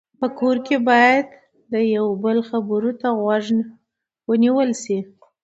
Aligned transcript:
په 0.19 0.27
کور 0.39 0.55
کې 0.65 0.77
باید 0.89 1.25
د 1.73 1.75
یو 1.95 2.05
بل 2.23 2.37
خبرو 2.49 2.91
ته 3.01 3.07
غوږ 3.21 3.45
ونیول 4.29 4.69
شي. 4.83 4.97